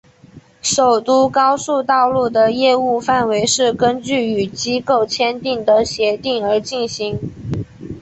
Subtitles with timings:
[0.63, 7.19] 首都高速道路的业务范围是根据与机构签订的协定而进行。